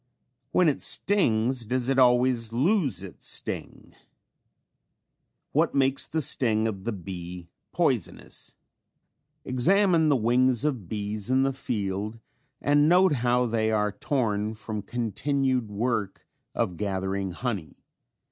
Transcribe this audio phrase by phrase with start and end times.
[0.51, 3.93] When it stings does it always lose its sting?
[5.51, 8.55] What makes the sting of the bee poisonous?
[9.45, 12.17] Examine the wings of bees in the field
[12.61, 16.25] and note how they are torn from continued work
[16.55, 17.83] of gathering honey.